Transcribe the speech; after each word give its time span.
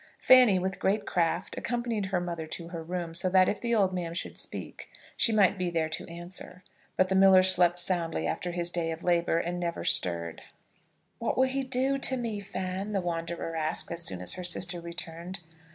Fanny, 0.17 0.57
with 0.57 0.79
great 0.79 1.05
craft, 1.05 1.59
accompanied 1.59 2.07
her 2.07 2.19
mother 2.19 2.47
to 2.47 2.69
her 2.69 2.81
room, 2.81 3.13
so 3.13 3.29
that 3.29 3.47
if 3.47 3.61
the 3.61 3.75
old 3.75 3.93
man 3.93 4.15
should 4.15 4.35
speak 4.35 4.89
she 5.15 5.31
might 5.31 5.59
be 5.59 5.69
there 5.69 5.89
to 5.89 6.07
answer; 6.11 6.63
but 6.97 7.07
the 7.07 7.13
miller 7.13 7.43
slept 7.43 7.77
soundly 7.77 8.25
after 8.25 8.49
his 8.51 8.71
day 8.71 8.89
of 8.89 9.03
labour, 9.03 9.37
and 9.37 9.59
never 9.59 9.85
stirred. 9.85 10.41
"What 11.19 11.37
will 11.37 11.45
he 11.47 11.61
do 11.61 11.99
to 11.99 12.17
me, 12.17 12.39
Fan?" 12.39 12.93
the 12.93 12.99
wanderer 13.01 13.55
asked 13.55 13.91
as 13.91 14.01
soon 14.01 14.21
as 14.23 14.33
her 14.33 14.43
sister 14.43 14.81
returned. 14.81 15.39